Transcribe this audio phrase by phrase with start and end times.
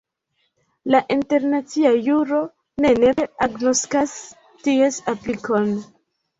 [0.95, 2.41] La internacia juro
[2.85, 4.19] ne nepre agnoskas
[4.67, 5.75] ties aplikon.